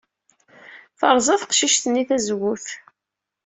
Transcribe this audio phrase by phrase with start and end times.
[0.99, 2.67] Terẓa teqcict-nni tazewwut.